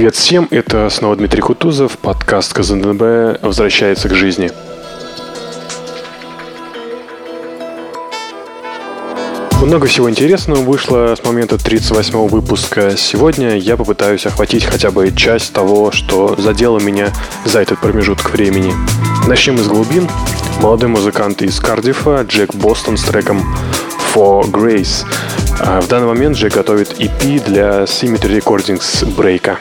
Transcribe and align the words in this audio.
Привет 0.00 0.16
всем, 0.16 0.48
это 0.50 0.88
снова 0.88 1.14
Дмитрий 1.14 1.42
Кутузов, 1.42 1.98
подкаст 1.98 2.54
КЗНБ 2.54 3.42
возвращается 3.42 4.08
к 4.08 4.14
жизни. 4.14 4.50
Много 9.60 9.86
всего 9.88 10.08
интересного 10.08 10.60
вышло 10.60 11.14
с 11.14 11.22
момента 11.22 11.62
38 11.62 12.28
выпуска. 12.28 12.96
Сегодня 12.96 13.58
я 13.58 13.76
попытаюсь 13.76 14.24
охватить 14.24 14.64
хотя 14.64 14.90
бы 14.90 15.12
часть 15.14 15.52
того, 15.52 15.90
что 15.92 16.34
задело 16.40 16.78
меня 16.78 17.12
за 17.44 17.60
этот 17.60 17.78
промежуток 17.78 18.30
времени. 18.30 18.72
Начнем 19.28 19.56
из 19.56 19.68
глубин. 19.68 20.08
Молодой 20.62 20.88
музыкант 20.88 21.42
из 21.42 21.60
Кардифа 21.60 22.24
Джек 22.26 22.54
Бостон 22.54 22.96
с 22.96 23.02
треком 23.02 23.54
For 24.14 24.50
Grace. 24.50 25.04
А 25.58 25.82
в 25.82 25.88
данный 25.88 26.06
момент 26.06 26.38
Джек 26.38 26.54
готовит 26.54 26.98
EP 26.98 27.44
для 27.44 27.82
Symmetry 27.82 28.40
Recordings 28.40 29.04
Брейка. 29.14 29.58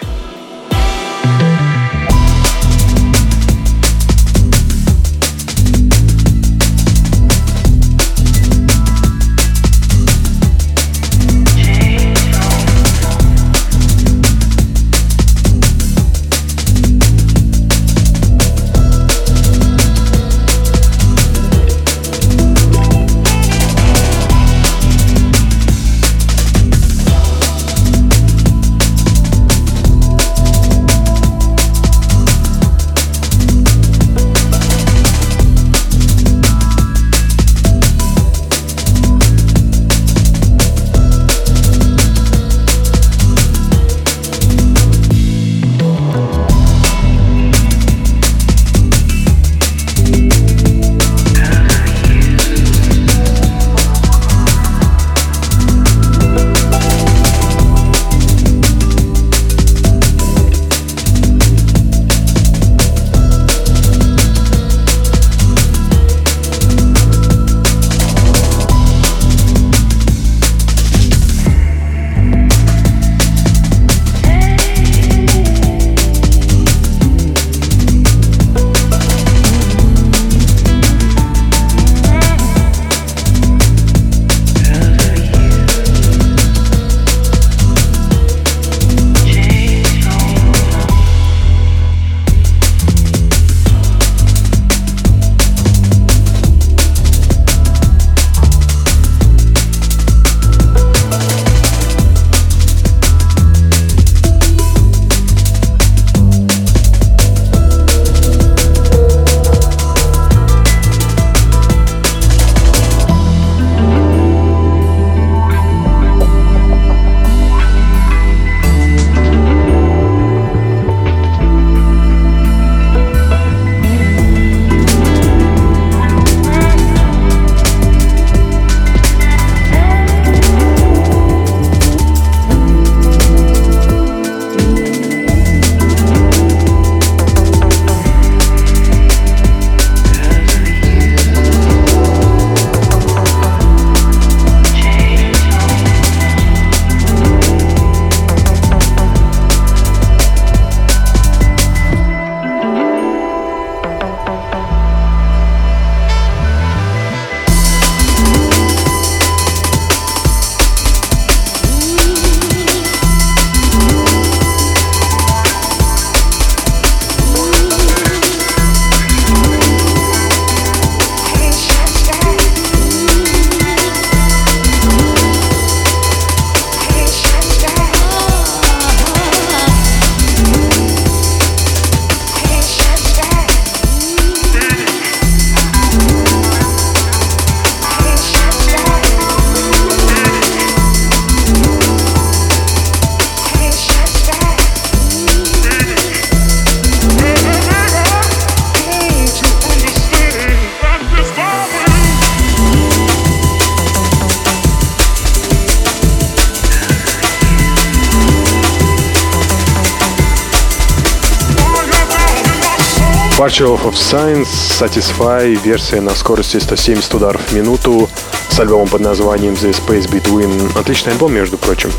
Bachelor 213.39 213.79
of 213.85 213.93
Science 213.93 214.49
Satisfy, 214.81 215.55
версия 215.63 216.01
на 216.01 216.13
скорости 216.13 216.57
170 216.57 217.13
ударов 217.13 217.41
в 217.41 217.53
минуту 217.53 218.09
с 218.49 218.59
альбомом 218.59 218.89
под 218.89 218.99
названием 218.99 219.53
The 219.53 219.71
Space 219.71 220.09
Between. 220.11 220.77
Отличный 220.77 221.13
альбом, 221.13 221.33
между 221.33 221.57
прочим. 221.57 221.89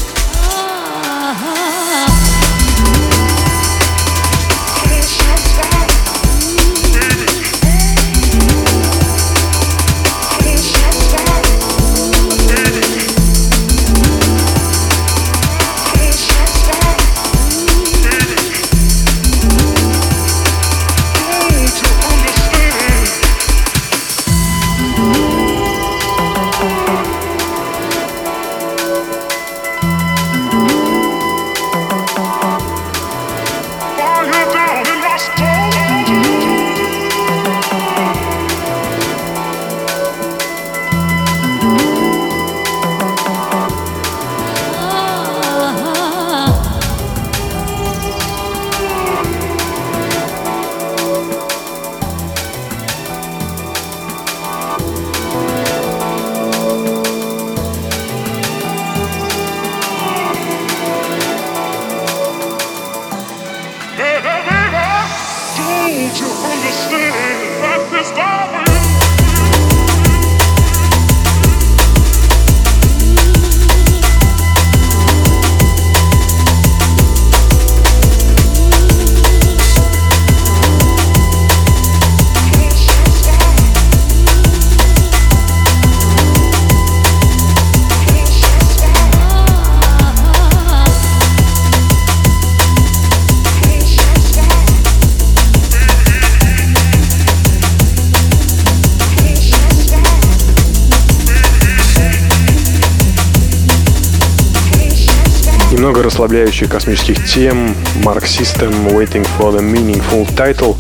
Немного 105.81 106.03
расслабляющих 106.03 106.69
космических 106.69 107.25
тем 107.27 107.75
Mark 108.05 108.25
System 108.25 108.93
Waiting 108.93 109.27
for 109.39 109.51
the 109.51 109.63
Meaningful 109.63 110.29
Title 110.37 110.77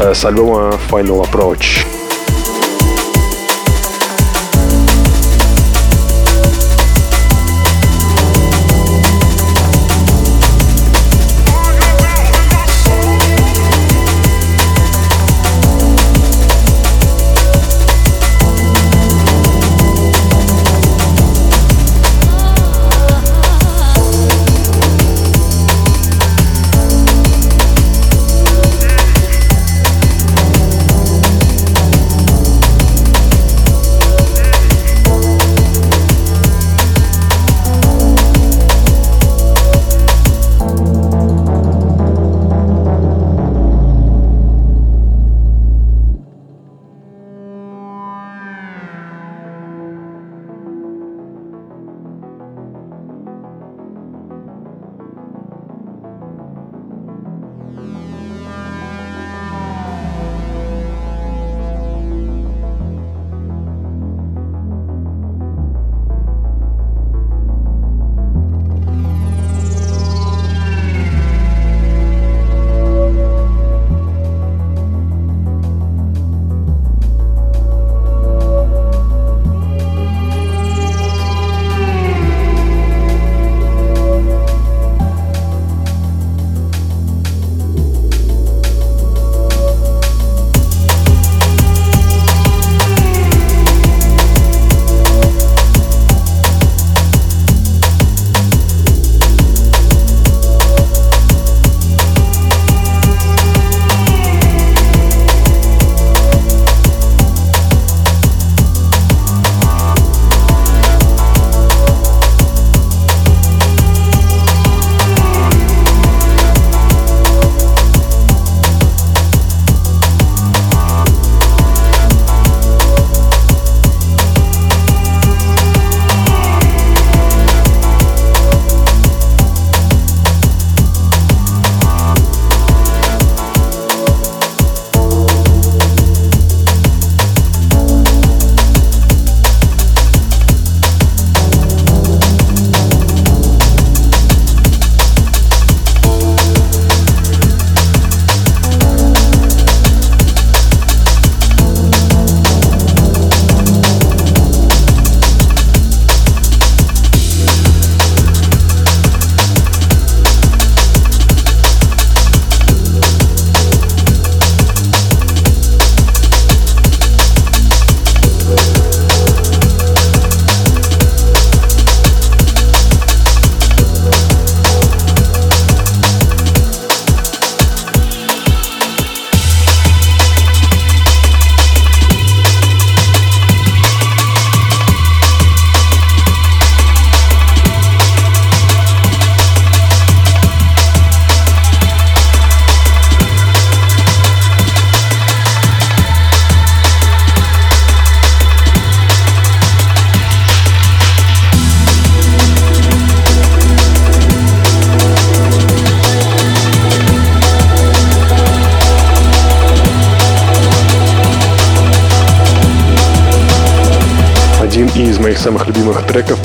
э, 0.00 0.12
с 0.12 0.24
альбома 0.24 0.76
Final 0.90 1.24
Approach. 1.24 1.99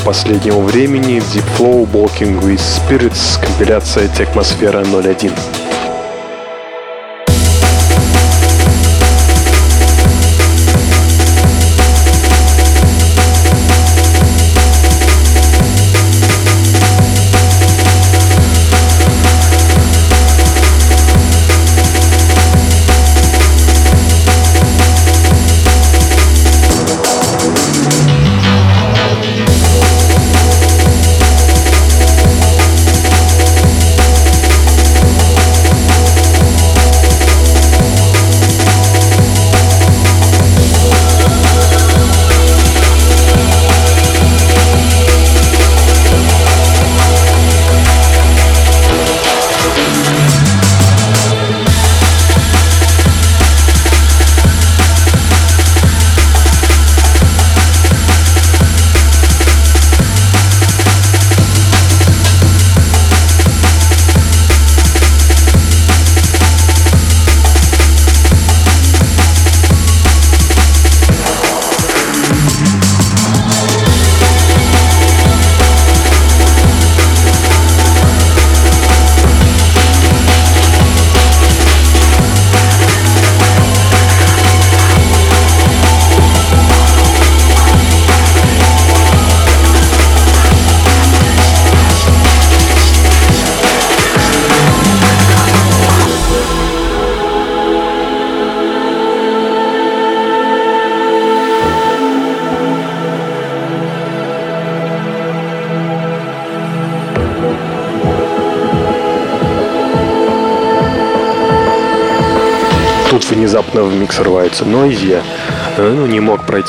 Последнего 0.06 0.60
времени 0.60 1.18
Deep 1.34 1.44
Flow 1.58 1.92
Walking 1.92 2.40
with 2.42 2.62
Spirits, 2.62 3.42
компиляция 3.44 4.08
Техмосфера 4.08 4.84
01. 4.86 5.65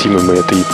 Не 0.07 0.13
мог 0.13 0.23
пройти 0.27 0.55
мимо 0.55 0.66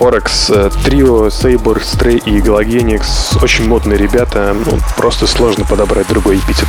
Форекс, 0.00 0.48
э, 0.48 0.70
трио 0.82 1.28
Сейбор, 1.28 1.82
Стрей 1.84 2.16
и 2.16 2.40
Галогеникс. 2.40 3.36
Очень 3.42 3.68
модные 3.68 3.98
ребята, 3.98 4.56
ну, 4.64 4.78
просто 4.96 5.26
сложно 5.26 5.66
подобрать 5.66 6.08
другой 6.08 6.38
эпитет. 6.38 6.68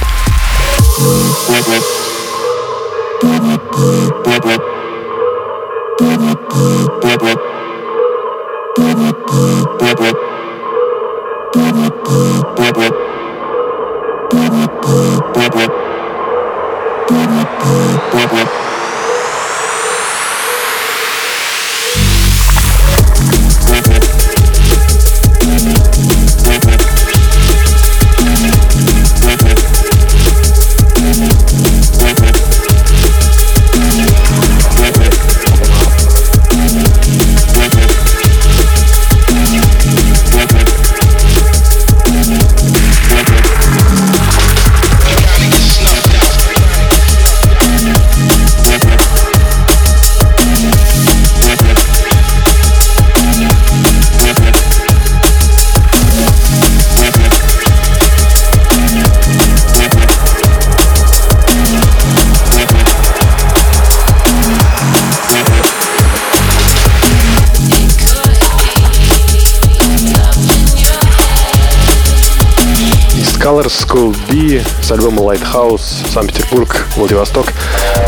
С 74.91 74.93
альбома 74.93 75.21
Lighthouse, 75.21 76.05
Санкт-Петербург, 76.11 76.85
Владивосток. 76.97 77.45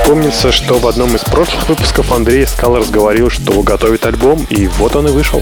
Помнится, 0.06 0.52
что 0.52 0.80
в 0.80 0.86
одном 0.86 1.16
из 1.16 1.22
прошлых 1.22 1.70
выпусков 1.70 2.12
Андрей 2.12 2.46
Скалерс 2.46 2.90
говорил, 2.90 3.30
что 3.30 3.62
готовит 3.62 4.06
альбом, 4.06 4.46
и 4.50 4.68
вот 4.68 4.98
он 4.98 5.08
и 5.08 5.12
вышел. 5.12 5.42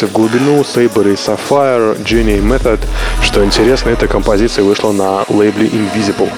Уклонимся 0.00 0.06
в 0.06 0.12
глубину. 0.12 0.62
Saber 0.62 1.12
и 1.12 1.14
Sapphire, 1.14 1.96
Genie 2.04 2.40
Method. 2.40 2.80
Что 3.22 3.44
интересно, 3.44 3.90
эта 3.90 4.06
композиция 4.06 4.64
вышла 4.64 4.92
на 4.92 5.24
лейбле 5.28 5.66
Invisible. 5.66 6.30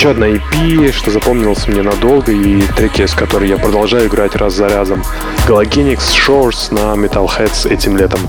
Еще 0.00 0.12
одна 0.12 0.28
EP, 0.28 0.92
что 0.92 1.10
запомнилась 1.10 1.68
мне 1.68 1.82
надолго, 1.82 2.32
и 2.32 2.62
треки, 2.74 3.04
с 3.04 3.12
которой 3.12 3.50
я 3.50 3.58
продолжаю 3.58 4.08
играть 4.08 4.34
раз 4.34 4.54
за 4.54 4.66
разом. 4.66 5.04
Galagenix 5.46 5.98
Shores 6.14 6.72
на 6.72 6.98
Metalheads 6.98 7.68
этим 7.68 7.98
летом. 7.98 8.20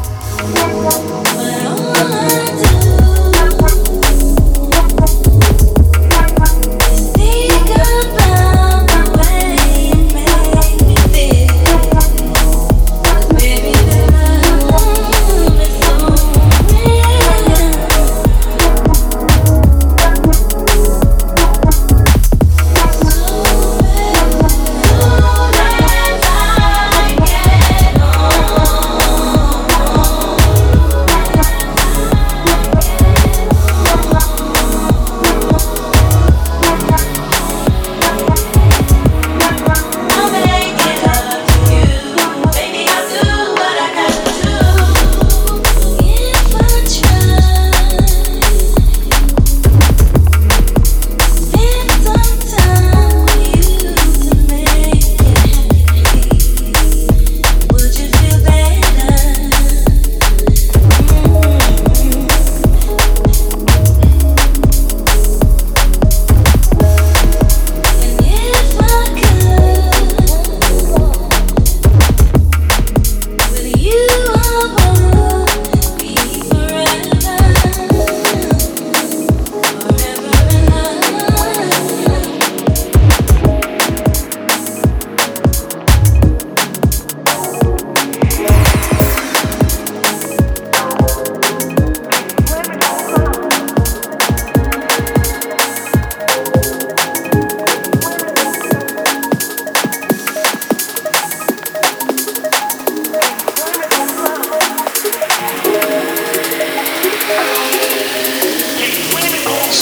Снова 0.42 0.92
Ivy 0.92 1.01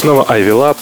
Lab. 0.10 0.26
самом 0.26 0.79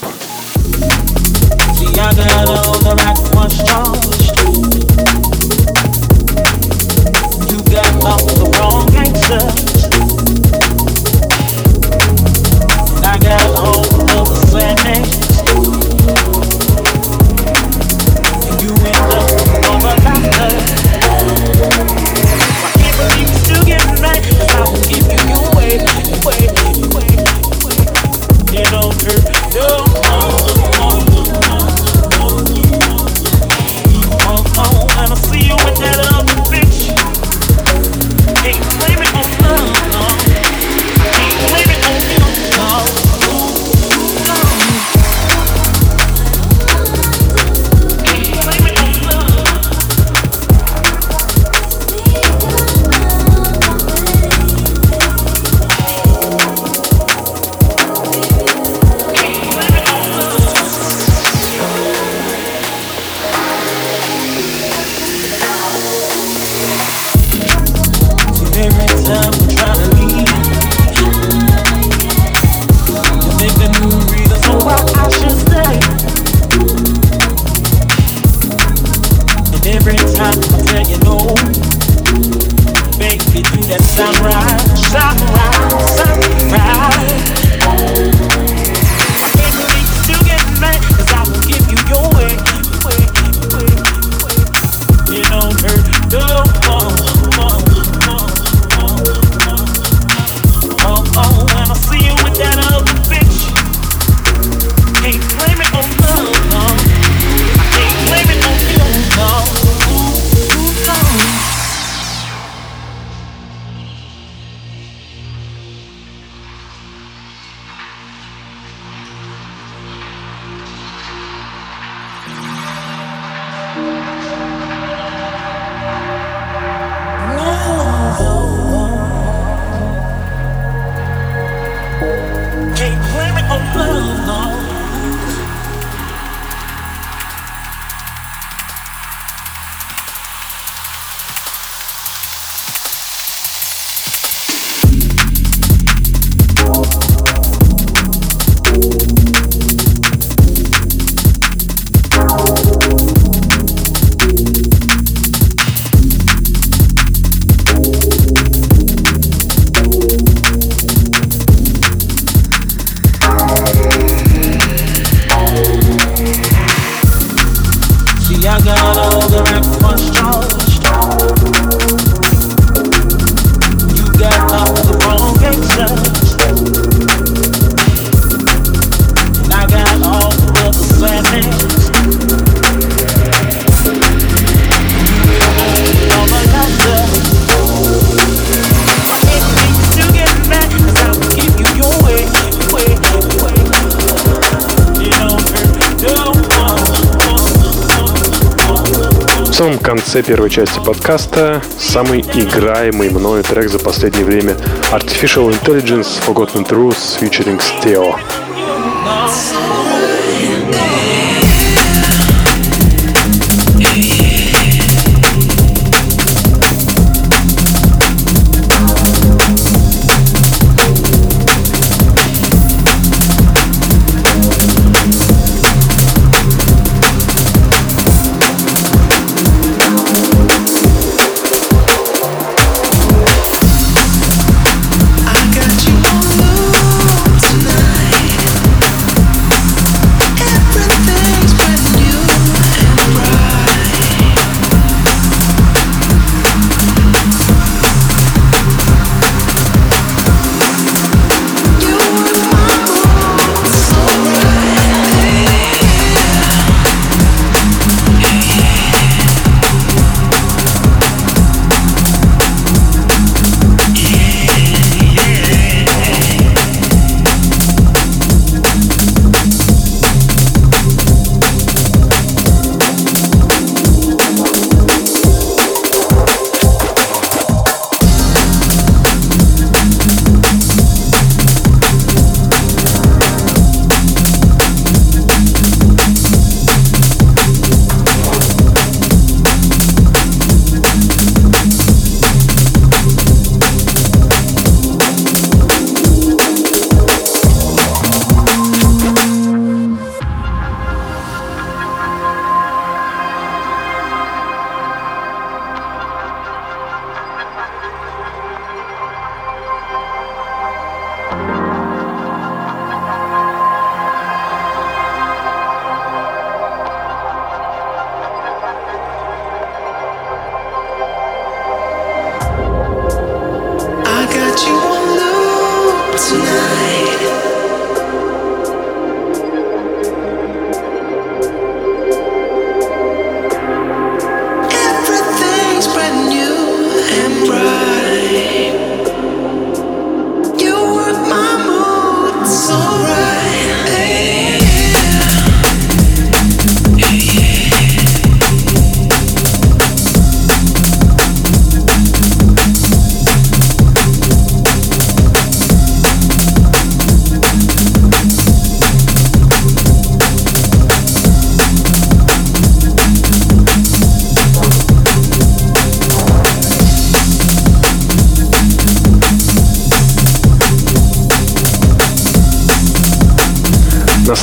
конце 200.17 200.23
первой 200.23 200.49
части 200.49 200.80
подкаста 200.84 201.62
самый 201.77 202.21
играемый 202.21 203.10
мною 203.10 203.43
трек 203.43 203.69
за 203.69 203.77
последнее 203.77 204.25
время 204.25 204.56
Artificial 204.91 205.51
Intelligence 205.51 206.19
Forgotten 206.25 206.67
Truths 206.67 207.19
featuring 207.19 207.60
Steo. 207.60 208.46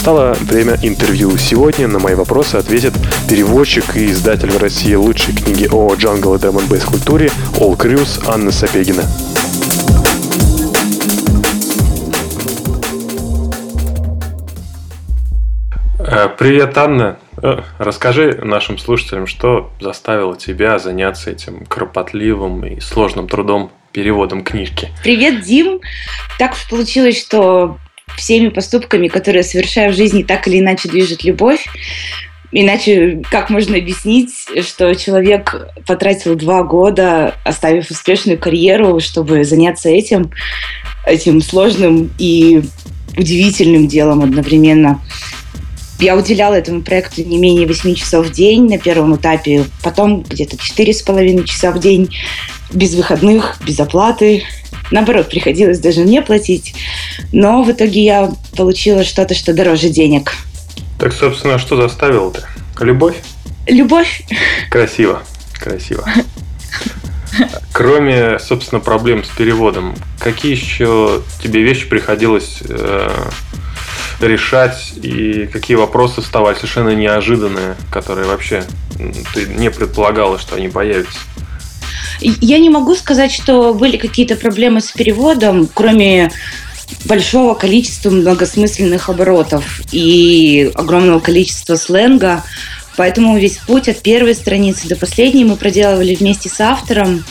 Настало 0.05 0.35
время 0.35 0.77
интервью. 0.83 1.35
Сегодня 1.39 1.89
на 1.89 1.99
мои 1.99 2.15
вопросы 2.15 2.57
ответит 2.57 2.93
переводчик 3.27 3.97
и 3.97 4.11
издатель 4.11 4.51
в 4.51 4.59
России 4.59 4.95
лучшей 4.95 5.35
книги 5.35 5.67
о 5.73 5.95
джангл 5.95 6.35
и 6.35 6.39
драм 6.39 6.59
бейс 6.69 6.85
культуре 6.85 7.31
All 7.55 7.75
Cruise 7.75 8.23
Анна 8.29 8.53
Сапегина. 8.53 9.03
Э, 16.01 16.29
привет, 16.39 16.77
Анна. 16.77 17.19
Э, 17.43 17.63
расскажи 17.79 18.41
нашим 18.43 18.77
слушателям, 18.77 19.27
что 19.27 19.71
заставило 19.81 20.37
тебя 20.37 20.79
заняться 20.79 21.31
этим 21.31 21.65
кропотливым 21.65 22.63
и 22.67 22.79
сложным 22.81 23.27
трудом 23.27 23.73
переводом 23.93 24.45
книжки. 24.45 24.91
Привет, 25.03 25.41
Дим. 25.41 25.81
Так 26.39 26.53
получилось, 26.69 27.19
что 27.19 27.79
всеми 28.17 28.49
поступками, 28.49 29.09
которые 29.09 29.41
я 29.41 29.49
совершаю 29.49 29.93
в 29.93 29.97
жизни, 29.97 30.23
так 30.23 30.47
или 30.49 30.61
иначе 30.61 30.89
движет 30.89 31.25
любовь. 31.25 31.67
Иначе 32.57 33.21
как 33.31 33.51
можно 33.51 33.77
объяснить, 33.77 34.33
что 34.63 34.95
человек 34.95 35.69
потратил 35.87 36.37
два 36.37 36.63
года, 36.63 37.35
оставив 37.45 37.91
успешную 37.91 38.39
карьеру, 38.39 39.01
чтобы 39.01 39.43
заняться 39.43 39.89
этим, 39.89 40.31
этим 41.05 41.43
сложным 41.43 42.13
и 42.17 42.63
удивительным 43.17 43.89
делом 43.89 44.23
одновременно. 44.23 45.01
Я 45.99 46.17
уделяла 46.17 46.55
этому 46.55 46.83
проекту 46.83 47.23
не 47.23 47.39
менее 47.39 47.67
8 47.67 47.95
часов 47.95 48.27
в 48.27 48.33
день 48.33 48.69
на 48.69 48.79
первом 48.79 49.17
этапе, 49.17 49.65
потом 49.83 50.23
где-то 50.23 50.57
4,5 50.57 51.45
часа 51.45 51.73
в 51.73 51.81
день, 51.81 52.15
без 52.73 52.95
выходных, 52.95 53.59
без 53.67 53.79
оплаты. 53.81 54.43
Наоборот, 54.91 55.29
приходилось 55.29 55.79
даже 55.79 56.01
мне 56.01 56.23
платить. 56.23 56.75
Но 57.33 57.63
в 57.63 57.71
итоге 57.71 58.05
я 58.05 58.33
получила 58.57 59.05
что-то, 59.05 59.35
что 59.35 59.53
дороже 59.53 59.89
денег. 59.89 60.33
Так, 60.99 61.13
собственно, 61.13 61.59
что 61.59 61.77
заставило-то? 61.77 62.47
Любовь? 62.81 63.17
Любовь. 63.67 64.23
Красиво, 64.71 65.23
красиво. 65.59 66.05
Кроме, 67.73 68.39
собственно, 68.39 68.81
проблем 68.81 69.25
с 69.25 69.29
переводом, 69.29 69.95
какие 70.21 70.53
еще 70.53 71.23
тебе 71.43 71.63
вещи 71.63 71.89
приходилось 71.89 72.63
э, 72.69 73.11
решать 74.21 74.93
и 75.03 75.49
какие 75.53 75.77
вопросы 75.77 76.21
вставали 76.21 76.55
совершенно 76.55 76.95
неожиданные, 76.95 77.75
которые 77.91 78.29
вообще 78.29 78.63
ты 79.35 79.47
не 79.47 79.71
предполагала, 79.71 80.39
что 80.39 80.57
они 80.57 80.69
появятся? 80.69 81.19
Я 82.21 82.59
не 82.59 82.71
могу 82.71 82.95
сказать, 82.95 83.33
что 83.33 83.75
были 83.75 83.97
какие-то 83.97 84.37
проблемы 84.37 84.81
с 84.81 84.93
переводом, 84.93 85.69
кроме 85.73 86.31
большого 87.05 87.55
количества 87.55 88.11
многосмысленных 88.11 89.09
оборотов 89.09 89.81
и 89.93 90.71
огромного 90.75 91.21
количества 91.21 91.77
сленга. 91.77 92.43
Поэтому 92.97 93.37
весь 93.37 93.59
путь 93.59 93.89
от 93.89 94.03
первой 94.03 94.35
страницы 94.35 94.87
до 94.87 94.95
последней 94.95 95.45
мы 95.45 95.57
проделывали 95.57 96.15
вместе 96.15 96.49
с 96.49 96.61
автором. 96.61 97.25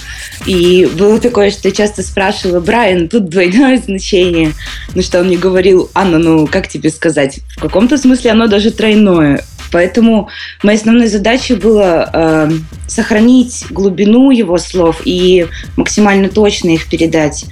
И 0.45 0.89
было 0.97 1.19
такое, 1.19 1.51
что 1.51 1.69
я 1.69 1.73
часто 1.73 2.03
спрашивала, 2.03 2.59
Брайан, 2.59 3.07
тут 3.07 3.29
двойное 3.29 3.77
значение. 3.77 4.53
Ну 4.93 5.01
что 5.01 5.21
он 5.21 5.27
мне 5.27 5.37
говорил, 5.37 5.89
Анна, 5.93 6.17
ну 6.17 6.47
как 6.47 6.67
тебе 6.67 6.89
сказать? 6.89 7.39
В 7.55 7.61
каком-то 7.61 7.97
смысле 7.97 8.31
оно 8.31 8.47
даже 8.47 8.71
тройное. 8.71 9.45
Поэтому 9.73 10.29
моей 10.61 10.77
основной 10.77 11.07
задачей 11.07 11.55
было 11.55 12.07
э, 12.13 12.51
сохранить 12.87 13.65
глубину 13.71 14.29
его 14.29 14.59
слов 14.59 15.01
и 15.03 15.47
максимально 15.75 16.29
точно 16.29 16.69
их 16.69 16.87
передать. 16.87 17.45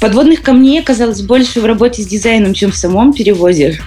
Подводных 0.00 0.42
камней 0.42 0.80
оказалось 0.80 1.22
больше 1.22 1.60
в 1.60 1.64
работе 1.64 2.02
с 2.02 2.06
дизайном, 2.06 2.52
чем 2.52 2.72
в 2.72 2.76
самом 2.76 3.12
переводе. 3.12 3.80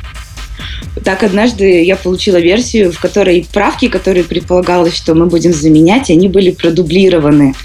Так 1.03 1.23
однажды 1.23 1.83
я 1.83 1.97
получила 1.97 2.37
версию, 2.37 2.93
в 2.93 2.99
которой 2.99 3.45
правки, 3.51 3.89
которые 3.89 4.23
предполагалось, 4.23 4.95
что 4.95 5.13
мы 5.13 5.25
будем 5.25 5.51
заменять, 5.51 6.09
они 6.09 6.29
были 6.29 6.51
продублированы. 6.51 7.55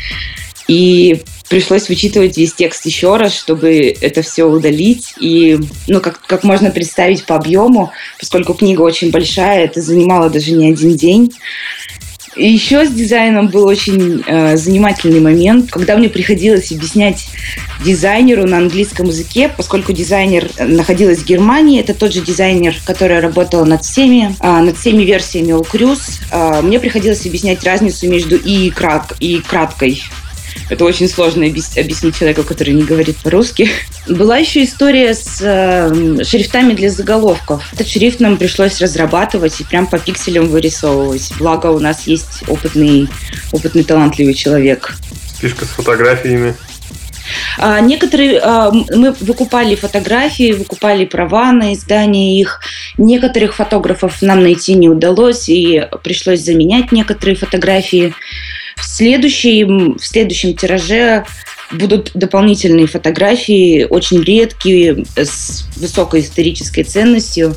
И 0.66 1.22
пришлось 1.50 1.88
вычитывать 1.88 2.38
весь 2.38 2.54
текст 2.54 2.86
еще 2.86 3.16
раз, 3.16 3.34
чтобы 3.34 3.94
это 4.00 4.22
все 4.22 4.44
удалить. 4.44 5.14
И, 5.20 5.58
ну, 5.88 6.00
как, 6.00 6.20
как 6.20 6.44
можно 6.44 6.70
представить 6.70 7.26
по 7.26 7.34
объему, 7.34 7.92
поскольку 8.18 8.54
книга 8.54 8.80
очень 8.82 9.10
большая, 9.10 9.64
это 9.64 9.82
занимало 9.82 10.30
даже 10.30 10.52
не 10.52 10.70
один 10.70 10.96
день. 10.96 11.32
И 12.36 12.48
еще 12.48 12.86
с 12.86 12.90
дизайном 12.90 13.48
был 13.48 13.66
очень 13.66 14.22
э, 14.24 14.56
занимательный 14.56 15.18
момент, 15.18 15.68
когда 15.72 15.96
мне 15.96 16.08
приходилось 16.08 16.70
объяснять 16.70 17.26
дизайнеру 17.84 18.46
на 18.46 18.58
английском 18.58 19.06
языке, 19.08 19.50
поскольку 19.54 19.92
дизайнер 19.92 20.48
находилась 20.60 21.18
в 21.18 21.26
Германии, 21.26 21.80
это 21.80 21.92
тот 21.92 22.12
же 22.12 22.20
дизайнер, 22.20 22.76
который 22.86 23.18
работал 23.18 23.66
над 23.66 23.84
всеми, 23.84 24.36
э, 24.38 24.60
над 24.60 24.78
всеми 24.78 25.02
версиями 25.02 25.50
All 25.50 25.66
Э, 26.30 26.62
мне 26.62 26.78
приходилось 26.78 27.26
объяснять 27.26 27.64
разницу 27.64 28.08
между 28.08 28.36
и, 28.36 28.70
крат, 28.70 29.14
и 29.18 29.38
краткой 29.40 30.00
это 30.68 30.84
очень 30.84 31.08
сложно 31.08 31.46
объяснить 31.46 32.16
человеку, 32.16 32.42
который 32.44 32.74
не 32.74 32.82
говорит 32.82 33.16
по-русски. 33.16 33.70
Была 34.08 34.38
еще 34.38 34.64
история 34.64 35.14
с 35.14 35.40
э, 35.40 36.24
шрифтами 36.24 36.74
для 36.74 36.90
заголовков. 36.90 37.68
Этот 37.72 37.88
шрифт 37.88 38.20
нам 38.20 38.36
пришлось 38.36 38.80
разрабатывать 38.80 39.60
и 39.60 39.64
прям 39.64 39.86
по 39.86 39.98
пикселям 39.98 40.48
вырисовывать. 40.48 41.32
Благо 41.38 41.68
у 41.68 41.78
нас 41.78 42.06
есть 42.06 42.44
опытный, 42.48 43.08
опытный 43.52 43.84
талантливый 43.84 44.34
человек. 44.34 44.94
Фишка 45.40 45.64
с 45.64 45.68
фотографиями. 45.68 46.54
А, 47.58 47.80
некоторые 47.80 48.40
а, 48.40 48.70
мы 48.72 49.12
выкупали 49.20 49.74
фотографии, 49.74 50.52
выкупали 50.52 51.04
права 51.04 51.52
на 51.52 51.74
издание 51.74 52.40
их. 52.40 52.60
Некоторых 52.98 53.54
фотографов 53.54 54.22
нам 54.22 54.42
найти 54.42 54.74
не 54.74 54.88
удалось, 54.88 55.48
и 55.48 55.86
пришлось 56.02 56.40
заменять 56.40 56.92
некоторые 56.92 57.36
фотографии. 57.36 58.14
В 58.80 58.84
следующем, 58.84 59.96
в 59.98 60.04
следующем 60.04 60.56
тираже 60.56 61.24
будут 61.72 62.10
дополнительные 62.14 62.86
фотографии, 62.86 63.86
очень 63.88 64.22
редкие, 64.22 65.04
с 65.16 65.66
высокой 65.76 66.20
исторической 66.20 66.82
ценностью. 66.82 67.54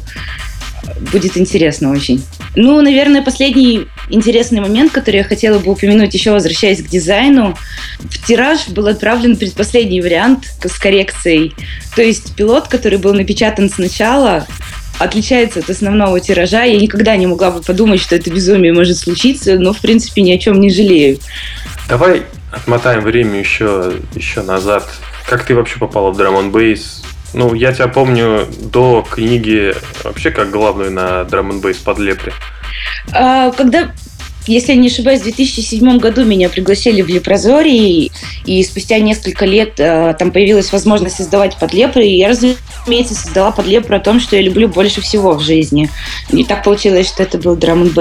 Будет 1.11 1.37
интересно 1.37 1.91
очень. 1.91 2.21
Ну, 2.55 2.81
наверное, 2.81 3.21
последний 3.21 3.87
интересный 4.09 4.59
момент, 4.59 4.91
который 4.91 5.17
я 5.17 5.23
хотела 5.23 5.57
бы 5.57 5.71
упомянуть, 5.71 6.13
еще 6.13 6.31
возвращаясь 6.31 6.83
к 6.83 6.89
дизайну. 6.89 7.57
В 7.99 8.27
тираж 8.27 8.67
был 8.67 8.87
отправлен 8.87 9.37
предпоследний 9.37 10.01
вариант 10.01 10.45
с 10.61 10.77
коррекцией. 10.77 11.53
То 11.95 12.01
есть 12.01 12.35
пилот, 12.35 12.67
который 12.67 12.99
был 12.99 13.13
напечатан 13.13 13.69
сначала, 13.69 14.45
отличается 14.99 15.59
от 15.59 15.69
основного 15.69 16.19
тиража. 16.19 16.63
Я 16.63 16.79
никогда 16.79 17.15
не 17.15 17.27
могла 17.27 17.51
бы 17.51 17.61
подумать, 17.61 17.99
что 17.99 18.15
это 18.15 18.31
безумие 18.31 18.73
может 18.73 18.97
случиться, 18.97 19.57
но, 19.57 19.73
в 19.73 19.79
принципе, 19.79 20.21
ни 20.21 20.31
о 20.31 20.37
чем 20.37 20.59
не 20.59 20.69
жалею. 20.69 21.19
Давай 21.89 22.23
отмотаем 22.51 23.01
время 23.01 23.39
еще, 23.39 23.93
еще 24.15 24.41
назад. 24.41 24.87
Как 25.27 25.43
ты 25.45 25.55
вообще 25.55 25.79
попала 25.79 26.11
в 26.11 26.19
Drum 26.19 26.51
Bass? 26.51 27.03
Ну, 27.33 27.53
я 27.55 27.73
тебя 27.73 27.87
помню 27.87 28.47
до 28.59 29.05
книги 29.09 29.73
вообще 30.03 30.29
как 30.29 30.51
главную 30.51 30.91
на 30.91 31.21
Drum 31.21 31.61
Bass 31.61 31.77
под 31.83 31.99
Лепре. 31.99 32.31
А, 33.11 33.51
когда 33.51 33.91
если 34.47 34.73
я 34.73 34.77
не 34.77 34.87
ошибаюсь, 34.87 35.21
в 35.21 35.23
2007 35.23 35.97
году 35.97 36.25
меня 36.25 36.49
пригласили 36.49 37.01
в 37.01 37.07
Лепрозорий, 37.07 38.11
и 38.45 38.63
спустя 38.63 38.99
несколько 38.99 39.45
лет 39.45 39.79
э, 39.79 40.15
там 40.17 40.31
появилась 40.31 40.71
возможность 40.71 41.17
создавать 41.17 41.57
подлепры, 41.57 42.05
и 42.05 42.17
я, 42.17 42.29
разумеется, 42.29 43.15
создала 43.15 43.51
подлепру 43.51 43.95
о 43.95 43.99
том, 43.99 44.19
что 44.19 44.35
я 44.35 44.41
люблю 44.41 44.67
больше 44.67 45.01
всего 45.01 45.33
в 45.33 45.41
жизни. 45.41 45.89
И 46.29 46.43
так 46.43 46.63
получилось, 46.63 47.07
что 47.07 47.23
это 47.23 47.37
был 47.37 47.55
драм 47.55 47.83
н 47.83 47.93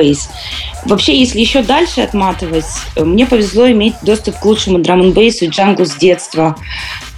Вообще, 0.85 1.17
если 1.17 1.39
еще 1.39 1.63
дальше 1.63 2.01
отматывать, 2.01 2.65
мне 2.97 3.25
повезло 3.25 3.71
иметь 3.71 3.95
доступ 4.03 4.39
к 4.39 4.45
лучшему 4.45 4.79
драм 4.79 5.01
и 5.03 5.47
джангу 5.47 5.85
с 5.85 5.95
детства. 5.95 6.57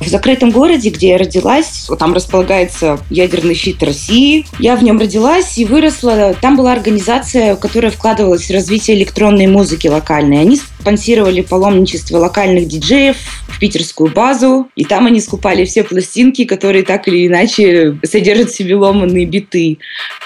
В 0.05 0.09
закрытом 0.09 0.51
городе, 0.51 0.91
где 0.91 1.09
я 1.09 1.19
родилась, 1.19 1.89
там 1.99 2.13
располагается 2.13 2.99
ядерный 3.09 3.55
щит 3.55 3.83
России. 3.83 4.45
Я 4.59 4.77
в 4.77 4.83
нем 4.83 4.99
родилась 4.99 5.57
и 5.57 5.65
выросла. 5.65 6.35
Там 6.41 6.57
была 6.57 6.73
организация, 6.73 7.57
которая 7.57 7.91
вкладывалась 7.91 8.49
в 8.49 8.53
развитие 8.53 8.99
электронной 8.99 9.47
музыки 9.47 9.89
локальной. 9.89 10.41
Они 10.41 10.57
спонсировали 10.57 11.41
паломничество 11.41 12.19
локальных 12.19 12.69
диджеев 12.69 13.17
в 13.49 13.59
питерскую 13.59 14.13
базу. 14.13 14.69
И 14.77 14.85
там 14.85 15.07
они 15.07 15.21
скупали 15.21 15.65
все 15.65 15.85
пластинки, 15.85 16.45
которые 16.45 16.85
так 16.85 17.09
или 17.09 17.27
иначе 17.27 17.99
содержат 18.05 18.51
в 18.51 18.55
себе 18.57 18.77
ломанные 18.77 19.25
биты. 19.25 19.79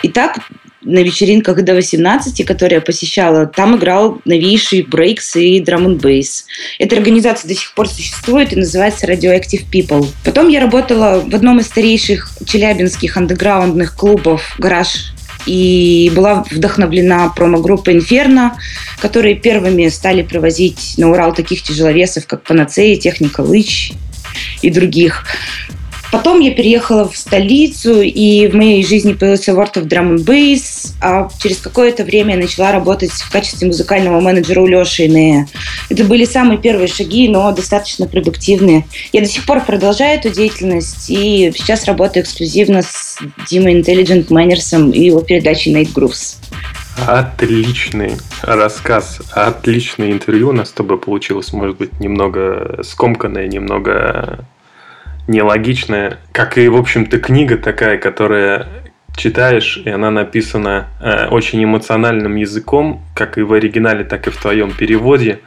И 0.03 0.09
так 0.09 0.39
на 0.83 1.01
вечеринках 1.01 1.63
до 1.63 1.75
18, 1.75 2.45
которые 2.47 2.77
я 2.77 2.81
посещала, 2.81 3.47
там 3.47 3.77
играл 3.77 4.21
новейший 4.25 4.83
брейкс 4.83 5.37
и 5.37 5.61
драм 5.61 5.85
н 5.85 5.99
бейс. 5.99 6.47
Эта 6.79 6.97
организация 6.97 7.49
до 7.49 7.55
сих 7.55 7.75
пор 7.75 7.89
существует 7.89 8.53
и 8.53 8.57
называется 8.57 9.07
Radioactive 9.07 9.65
People. 9.73 10.07
Потом 10.25 10.49
я 10.49 10.61
работала 10.61 11.25
в 11.27 11.35
одном 11.35 11.59
из 11.59 11.67
старейших 11.67 12.31
челябинских 12.47 13.17
андеграундных 13.17 13.97
клубов 13.97 14.55
«Гараж» 14.59 15.13
и 15.47 16.13
была 16.15 16.45
вдохновлена 16.51 17.31
промо-группой 17.31 17.95
«Инферно», 17.95 18.57
которые 19.01 19.35
первыми 19.35 19.89
стали 19.89 20.23
привозить 20.23 20.95
на 20.97 21.11
Урал 21.11 21.35
таких 21.35 21.63
тяжеловесов, 21.63 22.27
как 22.27 22.43
«Панацея», 22.43 22.97
«Техника 22.97 23.41
Лыч» 23.41 23.93
и 24.63 24.71
других. 24.71 25.25
Потом 26.11 26.41
я 26.41 26.53
переехала 26.53 27.07
в 27.07 27.17
столицу, 27.17 28.01
и 28.01 28.47
в 28.47 28.55
моей 28.55 28.85
жизни 28.85 29.13
появился 29.13 29.53
World 29.53 29.75
of 29.75 29.89
Drum 29.89 30.17
and 30.17 30.25
Bass, 30.25 30.95
а 31.03 31.29
через 31.39 31.59
какое-то 31.59 32.05
время 32.05 32.35
я 32.35 32.41
начала 32.41 32.73
работать 32.73 33.11
в 33.11 33.31
качестве 33.31 33.67
музыкального 33.67 34.19
менеджера 34.21 34.63
у 34.63 34.67
Леши 34.67 35.07
Инея. 35.07 35.47
Это 35.91 36.05
были 36.05 36.25
самые 36.25 36.59
первые 36.59 36.89
шаги, 36.89 37.29
но 37.29 37.53
достаточно 37.53 38.07
продуктивные. 38.07 38.87
Я 39.13 39.21
до 39.21 39.27
сих 39.27 39.45
пор 39.45 39.63
продолжаю 39.65 40.19
эту 40.19 40.31
деятельность, 40.31 41.11
и 41.11 41.53
сейчас 41.55 41.85
работаю 41.85 42.23
эксклюзивно 42.25 42.83
с 42.83 43.19
Димой 43.51 43.79
Intelligent 43.79 44.27
Майнерсом 44.31 44.91
и 44.91 45.05
его 45.05 45.21
передачей 45.21 45.75
Night 45.75 45.93
Grooves. 45.93 46.37
Отличный 47.07 48.13
рассказ, 48.43 49.21
отличное 49.33 50.11
интервью 50.11 50.49
у 50.49 50.53
нас 50.53 50.71
с 50.71 50.73
тобой 50.73 50.99
получилось. 50.99 51.53
Может 51.53 51.77
быть, 51.77 52.01
немного 52.01 52.81
скомканное, 52.83 53.47
немного 53.47 54.47
нелогичная, 55.29 56.19
как 56.33 56.59
и, 56.59 56.69
в 56.69 56.77
общем-то, 56.77 57.21
книга 57.21 57.57
такая, 57.57 57.99
которая 57.99 58.67
читаешь, 59.17 59.81
и 59.85 59.91
она 59.91 60.11
написана 60.11 60.87
э, 61.01 61.27
очень 61.29 61.63
эмоциональным 61.63 62.37
языком, 62.37 63.03
как 63.15 63.37
и 63.37 63.43
в 63.43 63.53
оригинале, 63.53 64.05
так 64.05 64.27
и 64.27 64.31
в 64.31 64.37
твоем 64.37 64.73
переводе, 64.73 65.41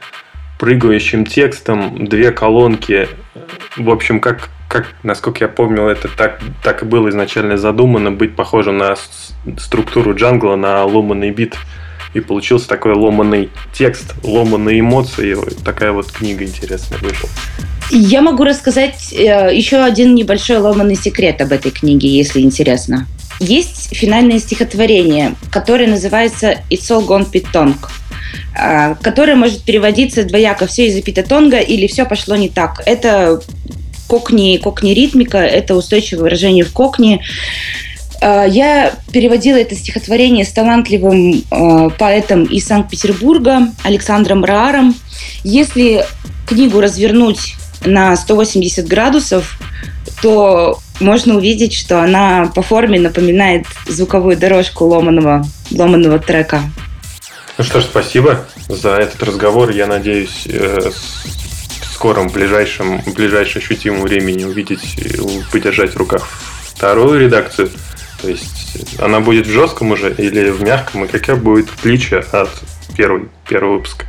прыгающим 0.58 1.26
текстом, 1.26 2.06
две 2.06 2.30
колонки. 2.30 3.08
В 3.76 3.90
общем, 3.90 4.20
как, 4.20 4.50
как 4.68 4.94
насколько 5.02 5.44
я 5.44 5.48
помню, 5.48 5.86
это 5.86 6.08
так, 6.08 6.40
так 6.62 6.82
и 6.82 6.86
было 6.86 7.08
изначально 7.08 7.56
задумано, 7.56 8.12
быть 8.12 8.36
похожим 8.36 8.78
на 8.78 8.94
структуру 9.58 10.14
джангла, 10.14 10.56
на 10.56 10.84
ломанный 10.84 11.30
бит. 11.30 11.56
И 12.14 12.20
получился 12.20 12.68
такой 12.68 12.94
ломанный 12.94 13.50
текст, 13.72 14.14
ломанные 14.22 14.80
эмоции. 14.80 15.36
Такая 15.64 15.92
вот 15.92 16.10
книга 16.12 16.44
интересная 16.44 16.98
вышла. 16.98 17.28
Я 17.90 18.22
могу 18.22 18.44
рассказать 18.44 19.12
э, 19.12 19.50
еще 19.54 19.78
один 19.82 20.14
небольшой 20.14 20.58
ломанный 20.58 20.96
секрет 20.96 21.40
об 21.42 21.52
этой 21.52 21.70
книге, 21.70 22.08
если 22.08 22.40
интересно. 22.40 23.06
Есть 23.38 23.94
финальное 23.94 24.38
стихотворение, 24.38 25.34
которое 25.50 25.86
называется 25.88 26.58
«It's 26.70 26.88
all 26.90 27.06
gone 27.06 27.30
pitong», 27.30 27.74
э, 28.58 28.94
которое 29.02 29.34
может 29.34 29.62
переводиться 29.64 30.24
двояко 30.24 30.66
«все 30.66 30.86
из-за 30.88 31.02
питатонга» 31.02 31.58
или 31.58 31.86
«все 31.86 32.06
пошло 32.06 32.36
не 32.36 32.48
так». 32.48 32.82
Это 32.86 33.42
кокни, 34.06 34.58
кокни 34.58 34.92
ритмика, 34.92 35.38
это 35.38 35.74
устойчивое 35.74 36.24
выражение 36.24 36.64
в 36.64 36.72
кокни. 36.72 37.22
Э, 38.22 38.46
я 38.48 38.94
переводила 39.12 39.56
это 39.56 39.74
стихотворение 39.74 40.44
с 40.44 40.52
талантливым 40.52 41.42
э, 41.50 41.90
поэтом 41.98 42.44
из 42.44 42.66
Санкт-Петербурга 42.66 43.72
Александром 43.82 44.44
Рааром. 44.44 44.94
Если 45.42 46.06
книгу 46.46 46.80
развернуть 46.80 47.56
на 47.84 48.16
180 48.16 48.86
градусов, 48.86 49.58
то 50.22 50.78
можно 51.00 51.36
увидеть, 51.36 51.74
что 51.74 52.00
она 52.00 52.52
по 52.54 52.62
форме 52.62 53.00
напоминает 53.00 53.66
звуковую 53.88 54.36
дорожку 54.36 54.84
ломаного, 54.84 55.44
ломаного 55.72 56.20
трека. 56.20 56.62
Ну 57.58 57.64
что 57.64 57.80
ж, 57.80 57.84
спасибо 57.84 58.46
за 58.68 58.90
этот 58.90 59.20
разговор. 59.24 59.70
Я 59.70 59.88
надеюсь, 59.88 60.46
э, 60.46 60.90
в 60.90 61.92
скором, 61.92 62.28
ближайшем, 62.28 63.02
ближайшем 63.16 63.62
ощутимом 63.62 64.02
времени 64.02 64.44
увидеть, 64.44 64.80
подержать 65.50 65.94
в 65.94 65.96
руках 65.96 66.28
вторую 66.64 67.20
редакцию. 67.20 67.70
То 68.22 68.28
есть 68.28 69.00
она 69.00 69.20
будет 69.20 69.46
в 69.46 69.50
жестком 69.50 69.90
уже 69.90 70.14
или 70.14 70.50
в 70.50 70.62
мягком, 70.62 71.04
и 71.04 71.08
какая 71.08 71.36
будет 71.36 71.68
отличие 71.76 72.20
от 72.20 72.50
первой, 72.96 73.28
первого 73.48 73.74
выпуска? 73.74 74.06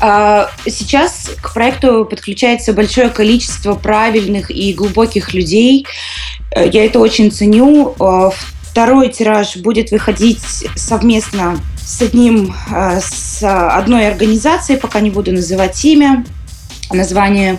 А, 0.00 0.50
сейчас 0.66 1.30
к 1.40 1.52
проекту 1.52 2.06
подключается 2.06 2.72
большое 2.72 3.10
количество 3.10 3.74
правильных 3.74 4.50
и 4.50 4.72
глубоких 4.72 5.34
людей. 5.34 5.86
Э, 6.50 6.68
я 6.68 6.86
это 6.86 6.98
очень 6.98 7.30
ценю. 7.30 7.94
А, 8.00 8.30
Второй 8.74 9.08
тираж 9.08 9.56
будет 9.58 9.92
выходить 9.92 10.66
совместно 10.74 11.60
с 11.80 12.02
одним, 12.02 12.52
э, 12.74 12.98
с 13.00 13.40
одной 13.40 14.08
организацией, 14.08 14.80
пока 14.80 14.98
не 14.98 15.10
буду 15.10 15.30
называть 15.30 15.84
имя, 15.84 16.24
название. 16.92 17.58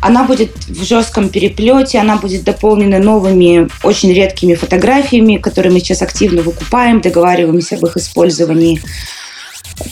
Она 0.00 0.24
будет 0.24 0.50
в 0.68 0.84
жестком 0.84 1.28
переплете, 1.28 1.98
она 1.98 2.16
будет 2.16 2.44
дополнена 2.44 2.98
новыми, 2.98 3.68
очень 3.82 4.12
редкими 4.12 4.54
фотографиями, 4.54 5.38
которые 5.38 5.72
мы 5.72 5.80
сейчас 5.80 6.02
активно 6.02 6.42
выкупаем, 6.42 7.00
договариваемся 7.00 7.76
об 7.76 7.86
их 7.86 7.96
использовании. 7.96 8.80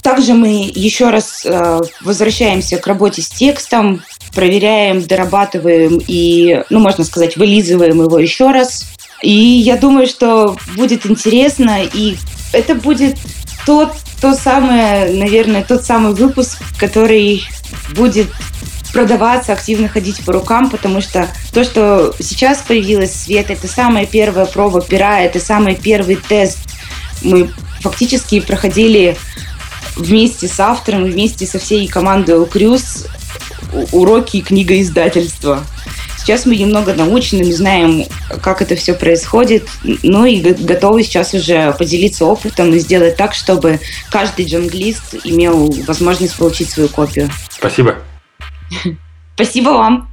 Также 0.03 0.35
мы 0.35 0.70
еще 0.74 1.11
раз 1.11 1.43
э, 1.45 1.81
возвращаемся 2.03 2.77
к 2.79 2.87
работе 2.87 3.22
с 3.22 3.29
текстом, 3.29 4.03
проверяем, 4.35 5.03
дорабатываем 5.03 6.01
и, 6.07 6.62
ну, 6.70 6.81
можно 6.81 7.05
сказать, 7.05 7.37
вылизываем 7.37 8.03
его 8.03 8.18
еще 8.18 8.51
раз. 8.51 8.87
И 9.22 9.31
я 9.31 9.77
думаю, 9.77 10.07
что 10.07 10.57
будет 10.77 11.07
интересно, 11.07 11.79
и 11.83 12.16
это 12.53 12.74
будет 12.74 13.16
тот, 13.64 13.93
то 14.21 14.35
самое, 14.35 15.12
наверное, 15.12 15.62
тот 15.62 15.85
самый 15.85 16.14
выпуск, 16.14 16.59
который 16.79 17.45
будет 17.95 18.29
продаваться, 18.93 19.53
активно 19.53 19.89
ходить 19.89 20.25
по 20.25 20.33
рукам, 20.33 20.71
потому 20.71 21.01
что 21.01 21.29
то, 21.53 21.64
что 21.64 22.14
сейчас 22.19 22.62
появилось 22.62 23.12
свет, 23.12 23.51
это 23.51 23.69
самая 23.69 24.07
первая 24.07 24.47
проба 24.47 24.81
пера, 24.81 25.21
это 25.21 25.39
самый 25.39 25.75
первый 25.75 26.17
тест. 26.17 26.59
Мы 27.23 27.51
фактически 27.81 28.41
проходили 28.41 29.17
вместе 29.97 30.49
с 30.49 30.59
автором, 30.61 31.05
вместе 31.05 31.47
со 31.47 31.59
всей 31.59 31.87
командой 31.89 32.47
Крюс 32.47 33.07
уроки 33.93 34.41
книгоиздательства. 34.41 35.64
Сейчас 36.27 36.45
мы 36.45 36.57
немного 36.57 36.93
научены, 36.93 37.45
мы 37.45 37.53
знаем, 37.53 38.05
как 38.43 38.61
это 38.61 38.74
все 38.74 38.95
происходит, 38.95 39.68
ну 40.03 40.24
и 40.24 40.41
готовы 40.41 41.05
сейчас 41.05 41.35
уже 41.35 41.72
поделиться 41.79 42.24
опытом 42.24 42.74
и 42.74 42.81
сделать 42.81 43.16
так, 43.16 43.33
чтобы 43.33 43.79
каждый 44.11 44.45
джанглист 44.45 45.14
имел 45.22 45.70
возможность 45.87 46.37
получить 46.37 46.68
свою 46.68 46.89
копию. 46.89 47.31
Спасибо. 47.49 47.95
Спасибо 49.37 49.68
вам. 49.68 50.11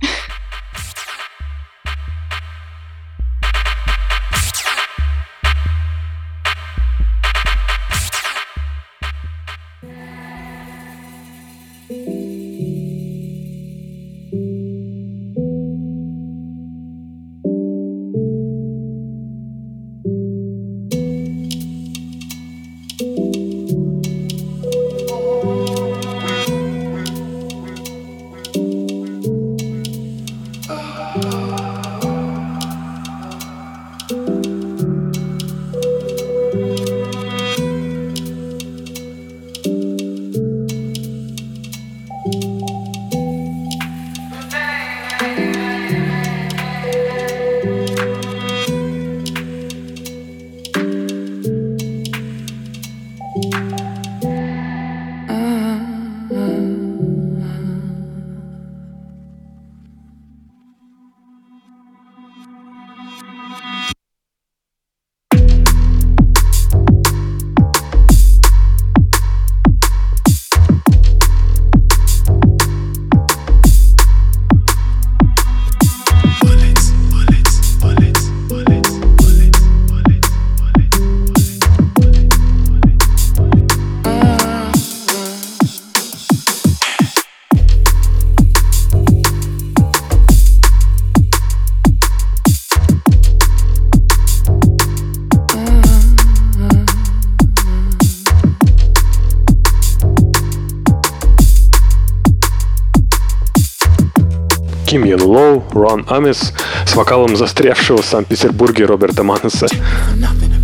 Рон 104.94 106.06
Амис 106.08 106.54
с 106.86 106.96
вокалом 106.96 107.36
застрявшего 107.36 108.04
в 108.04 108.06
Санкт-Петербурге 108.06 108.86
Роберта 108.86 109.24
Манеса. 109.24 109.66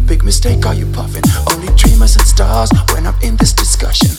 Big 0.07 0.23
mistake, 0.23 0.65
are 0.65 0.73
you 0.73 0.85
puffing? 0.91 1.23
Only 1.51 1.67
dreamers 1.75 2.15
and 2.15 2.25
stars 2.25 2.69
when 2.93 3.05
I'm 3.05 3.15
in 3.21 3.37
this 3.37 3.53
discussion. 3.53 4.09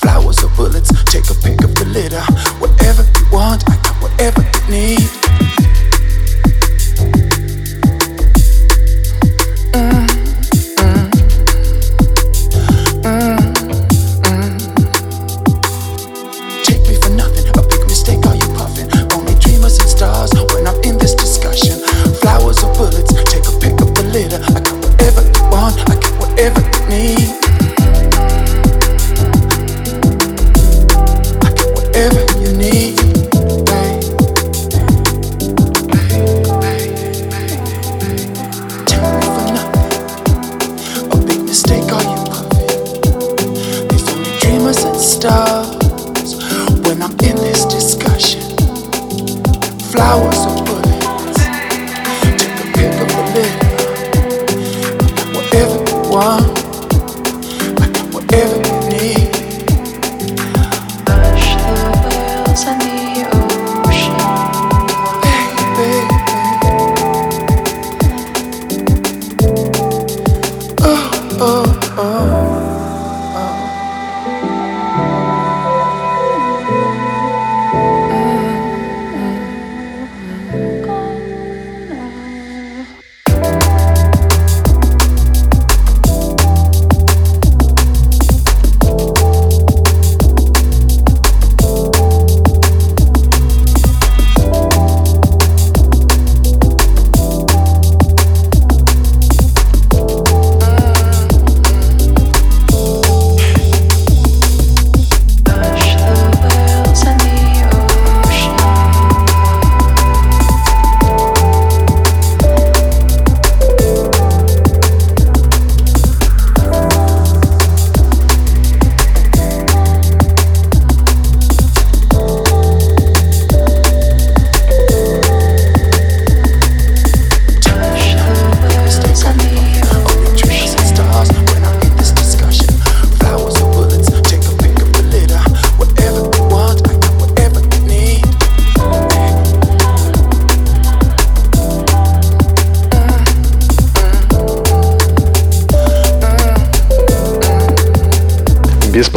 Flowers 0.00 0.42
or 0.44 0.50
bullets, 0.56 0.90
take 1.04 1.28
a 1.30 1.34
pick 1.34 1.62
of 1.64 1.74
the 1.74 1.86
litter. 1.86 2.22
Whatever 2.58 3.02
you 3.02 3.26
want, 3.32 3.62
I 3.68 3.76
got 3.82 3.94
whatever 4.00 4.42
you 4.42 4.70
need. 4.70 5.29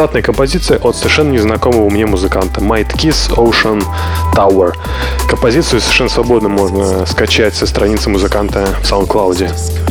Бесплатная 0.03 0.21
композиция 0.21 0.79
от 0.79 0.97
совершенно 0.97 1.31
незнакомого 1.31 1.89
мне 1.89 2.05
музыканта 2.05 2.59
Might 2.59 2.93
Kiss 2.93 3.33
Ocean 3.37 3.81
Tower. 4.35 4.73
Композицию 5.29 5.79
совершенно 5.79 6.09
свободно 6.09 6.49
можно 6.49 7.05
скачать 7.05 7.55
со 7.55 7.65
страницы 7.65 8.09
музыканта 8.09 8.67
в 8.81 8.91
SoundCloud. 8.91 9.82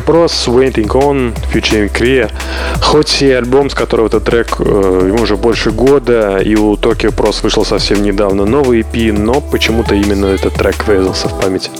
Pros, 0.00 0.46
Waiting 0.46 0.88
On, 0.88 1.34
Future 1.52 1.90
Korea. 1.92 2.30
Хоть 2.80 3.22
и 3.22 3.30
альбом, 3.30 3.70
с 3.70 3.74
которого 3.74 4.06
этот 4.06 4.24
трек, 4.24 4.56
э, 4.58 5.04
ему 5.08 5.22
уже 5.22 5.36
больше 5.36 5.70
года, 5.70 6.38
и 6.38 6.54
у 6.56 6.74
Tokyo 6.74 7.14
Pros 7.14 7.42
вышел 7.42 7.64
совсем 7.64 8.02
недавно 8.02 8.44
новый 8.44 8.80
EP, 8.80 9.12
но 9.12 9.40
почему-то 9.40 9.94
именно 9.94 10.26
этот 10.26 10.54
трек 10.54 10.86
врезался 10.86 11.28
в 11.28 11.40
память. 11.40 11.70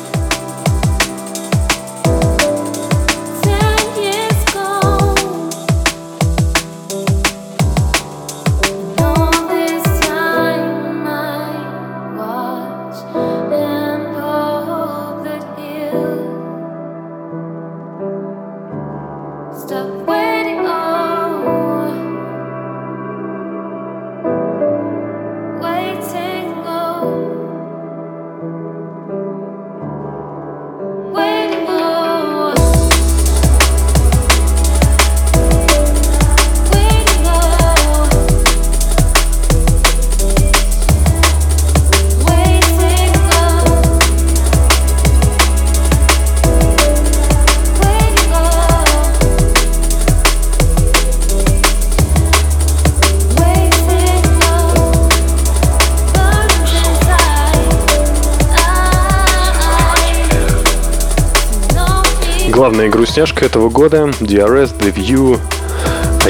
Главная 62.64 62.88
грустняшка 62.88 63.44
этого 63.44 63.68
года 63.68 64.04
DRS, 64.20 64.74
The 64.78 64.94
View. 64.94 65.38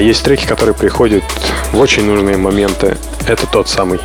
Есть 0.00 0.24
треки, 0.24 0.44
которые 0.44 0.74
приходят 0.74 1.22
в 1.70 1.78
очень 1.78 2.04
нужные 2.04 2.36
моменты. 2.36 2.98
Это 3.28 3.46
тот 3.46 3.68
самый. 3.68 4.00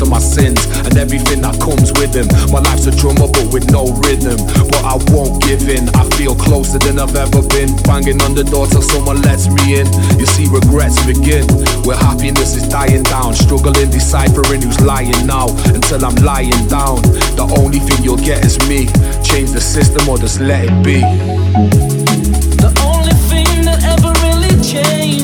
Of 0.00 0.08
my 0.08 0.18
sins 0.18 0.64
and 0.86 0.96
everything 0.96 1.42
that 1.42 1.58
comes 1.60 1.92
with 1.98 2.12
them. 2.14 2.30
My 2.54 2.60
life's 2.60 2.86
a 2.86 2.94
drummer, 2.94 3.28
but 3.28 3.52
with 3.52 3.70
no 3.70 3.90
rhythm. 4.00 4.38
But 4.70 4.82
I 4.86 4.96
won't 5.12 5.42
give 5.42 5.68
in. 5.68 5.88
I 5.98 6.04
feel 6.16 6.34
closer 6.34 6.78
than 6.78 6.98
I've 6.98 7.14
ever 7.14 7.42
been. 7.52 7.74
Banging 7.82 8.22
on 8.22 8.34
the 8.34 8.44
door 8.44 8.66
till 8.66 8.82
someone 8.82 9.20
lets 9.22 9.48
me 9.48 9.82
in. 9.82 9.86
You 10.18 10.26
see, 10.26 10.46
regrets 10.48 11.02
begin 11.04 11.44
where 11.84 11.96
happiness 11.96 12.56
is 12.56 12.68
dying 12.68 13.02
down. 13.02 13.34
Struggling, 13.34 13.90
deciphering 13.90 14.62
who's 14.62 14.80
lying 14.80 15.26
now 15.26 15.50
until 15.74 16.04
I'm 16.04 16.16
lying 16.22 16.62
down. 16.68 17.02
The 17.36 17.46
only 17.58 17.80
thing 17.80 18.04
you'll 18.04 18.22
get 18.22 18.44
is 18.44 18.58
me. 18.68 18.86
Change 19.22 19.50
the 19.50 19.60
system 19.60 20.08
or 20.08 20.18
just 20.18 20.40
let 20.40 20.64
it 20.64 20.76
be. 20.84 21.00
The 22.62 22.72
only 22.86 23.16
thing 23.28 23.64
that 23.66 23.82
ever 23.84 24.12
really 24.22 24.54
changed 24.62 25.21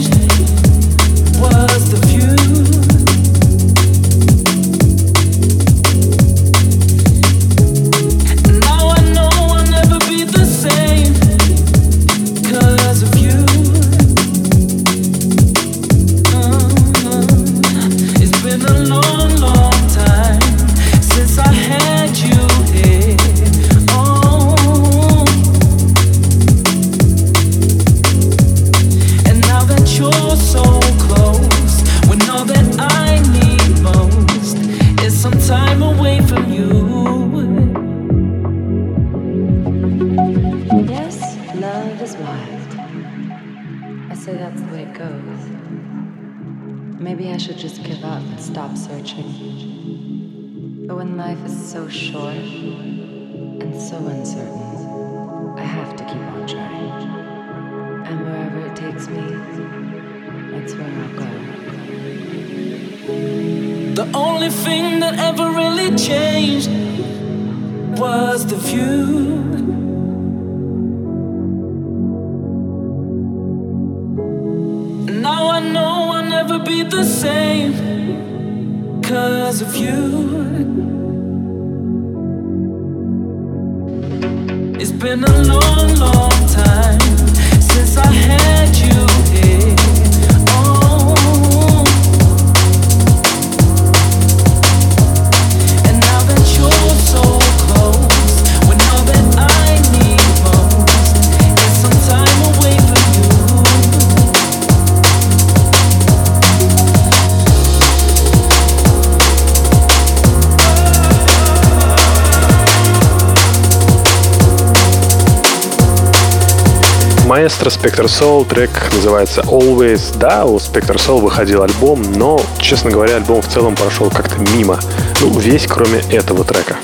Маэстро 117.38 117.70
Spectre 117.70 118.06
Soul, 118.06 118.44
трек 118.48 118.70
называется 118.92 119.42
Always. 119.42 120.18
Да, 120.18 120.44
у 120.44 120.56
Spectre 120.56 120.96
Soul 120.96 121.20
выходил 121.20 121.62
альбом, 121.62 122.02
но, 122.16 122.42
честно 122.58 122.90
говоря, 122.90 123.14
альбом 123.14 123.42
в 123.42 123.46
целом 123.46 123.76
прошел 123.76 124.10
как-то 124.10 124.40
мимо. 124.56 124.80
Ну, 125.20 125.38
весь, 125.38 125.68
кроме 125.68 126.00
этого 126.10 126.42
трека. 126.42 126.78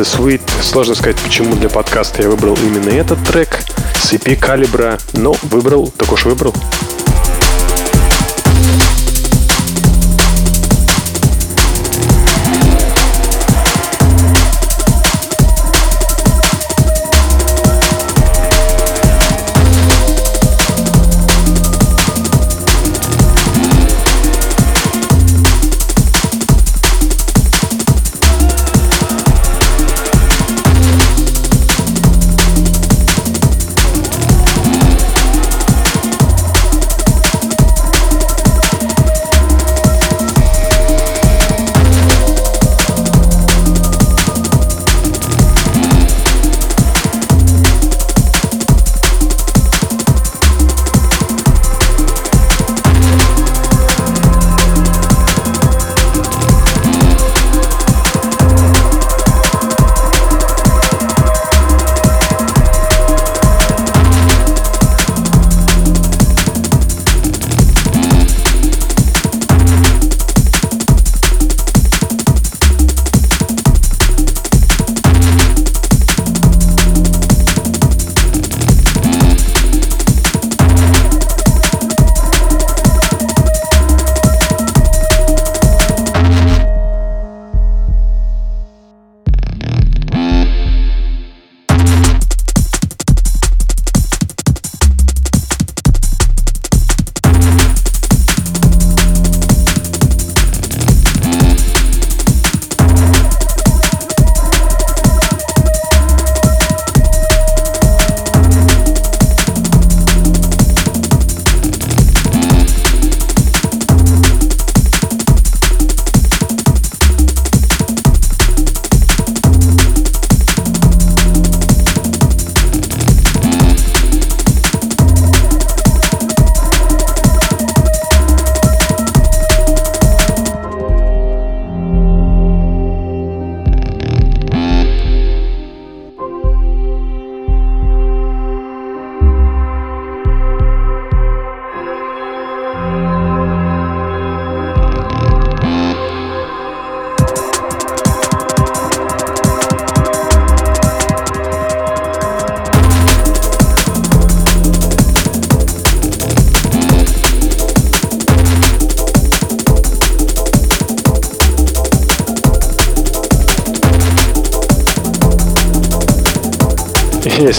The 0.00 0.18
Sweet. 0.18 0.62
Сложно 0.62 0.94
сказать, 0.94 1.18
почему 1.20 1.54
для 1.56 1.68
подкаста 1.68 2.22
я 2.22 2.30
выбрал 2.30 2.54
именно 2.54 2.88
этот 2.88 3.22
трек 3.22 3.58
с 3.94 4.14
EP 4.14 4.34
Калибра, 4.34 4.98
но 5.12 5.36
выбрал, 5.42 5.88
так 5.88 6.10
уж 6.10 6.24
выбрал. 6.24 6.54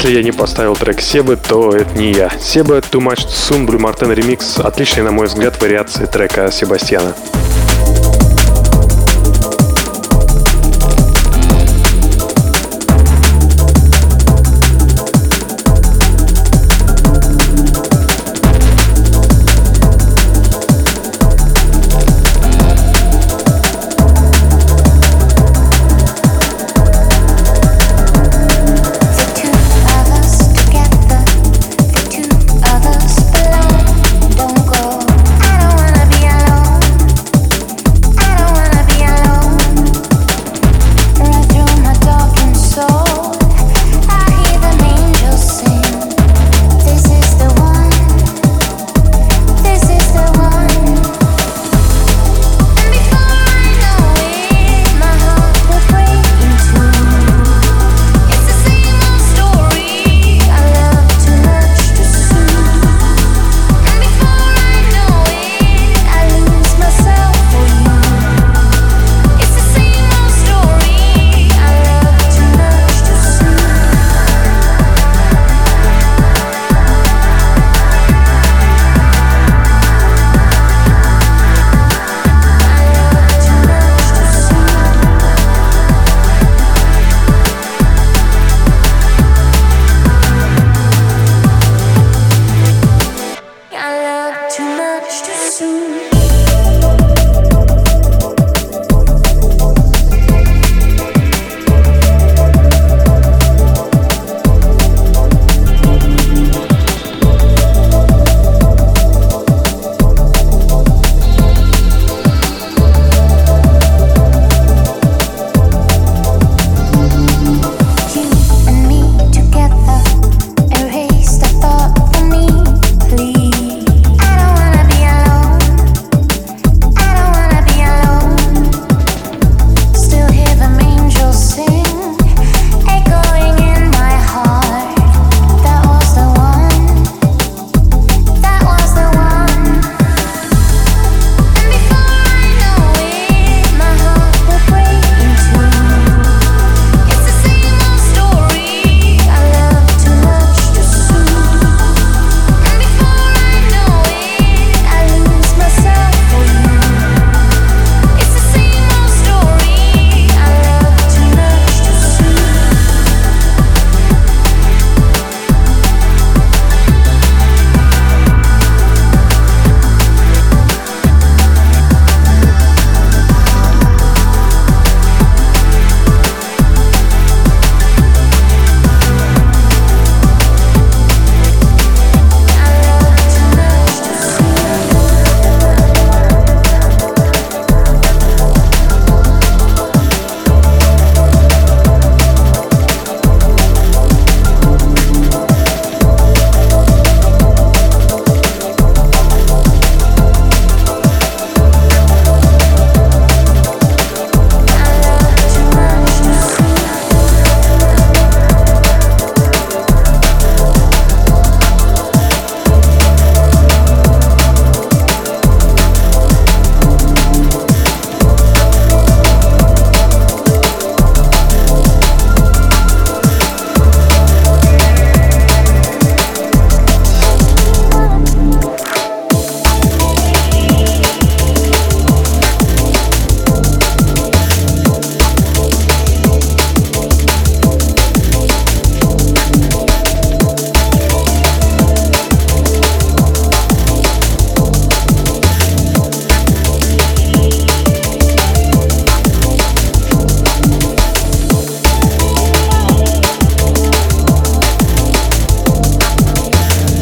Если 0.02 0.18
я 0.18 0.24
не 0.24 0.32
поставил 0.32 0.76
трек 0.76 1.00
Себы, 1.00 1.38
то 1.38 1.76
это 1.76 1.96
не 1.96 2.12
я. 2.12 2.32
Себа 2.42 2.80
Too 2.80 3.00
Much 3.00 3.28
Soon 3.28 3.68
Blue 3.68 3.80
Martin 3.80 4.12
Remix– 4.16 4.60
отличный, 4.64 5.04
на 5.04 5.12
мой 5.12 5.28
взгляд, 5.28 5.62
вариации 5.62 6.08
трека 6.08 6.52
Себастьяна. 6.52 7.14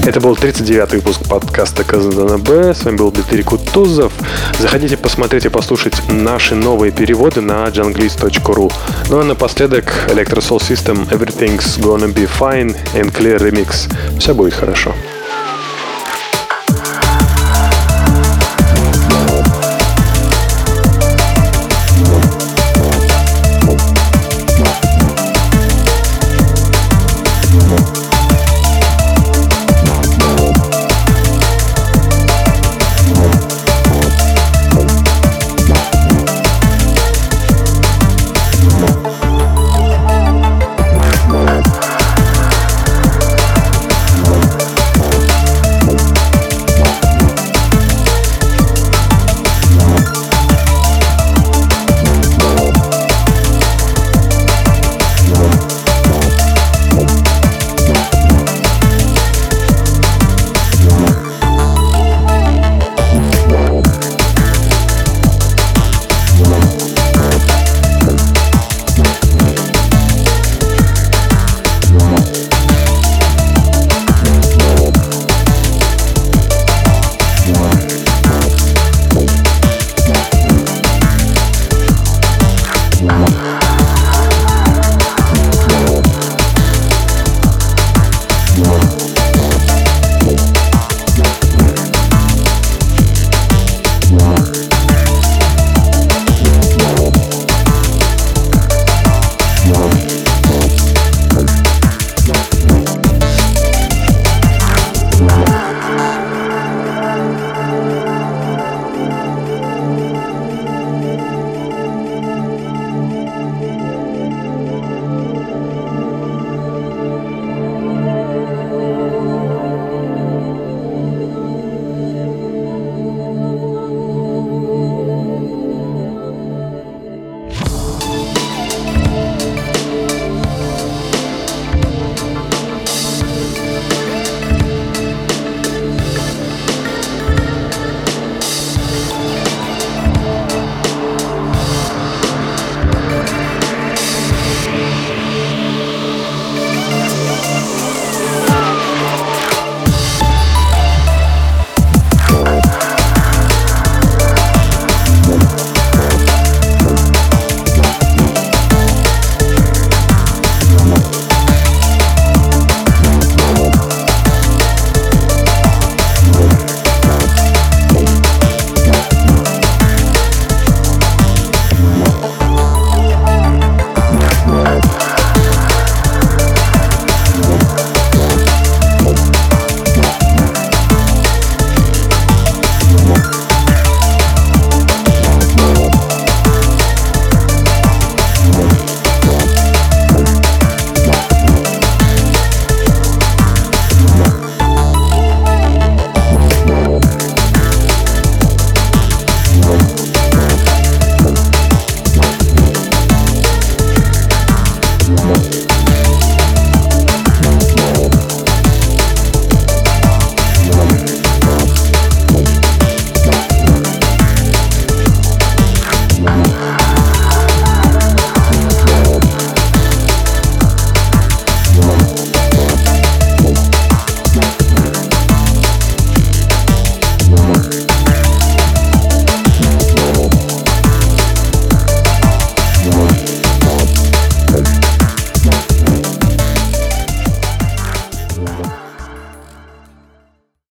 Это 0.10 0.22
был 0.22 0.34
39-й 0.34 0.96
выпуск 0.96 1.22
подкаста 1.30 1.84
Казандана 1.84 2.40
Б. 2.40 2.74
С 2.74 2.84
вами 2.84 2.98
был 2.98 3.12
Дмитрий 3.12 3.44
Кутузов. 3.44 4.12
Заходите 4.58 4.98
посмотреть 4.98 5.46
и 5.46 5.50
послушать 5.50 6.02
наши 6.10 6.56
новые 6.56 6.92
переводы 6.92 7.42
на 7.42 7.68
junglist.ru. 7.68 8.74
Ну 9.12 9.20
а 9.20 9.24
напоследок 9.24 9.94
Electro 10.08 10.40
Soul 10.40 10.58
System 10.58 11.08
Everything's 11.10 11.80
Gonna 11.80 12.12
Be 12.12 12.28
Fine 12.40 12.76
and 12.96 13.12
Clear 13.12 13.38
Remix. 13.38 13.88
Все 14.18 14.34
будет 14.34 14.56
хорошо. 14.56 14.96